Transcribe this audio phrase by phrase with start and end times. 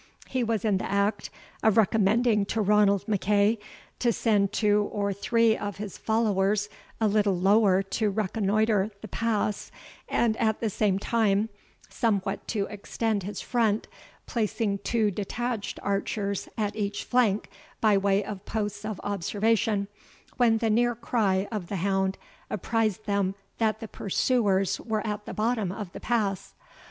[0.25, 1.29] He was in the act
[1.61, 3.59] of recommending to Ranald MacEagh,
[3.99, 9.69] to send two or three of his followers a little lower to reconnoitre the pass,
[10.09, 11.49] and, at the same time,
[11.87, 13.87] somewhat to extend his front,
[14.25, 17.47] placing two detached archers at each flank
[17.79, 19.87] by way of posts of observation,
[20.37, 22.17] when the near cry of the hound
[22.49, 26.55] apprised them that the pursuers were at the bottom of the pass.